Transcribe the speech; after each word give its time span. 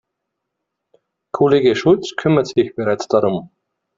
Kollege 1.31 1.75
Schulz 1.75 2.15
kümmert 2.17 2.47
sich 2.47 2.73
bereits 2.75 3.07
darum. 3.07 3.51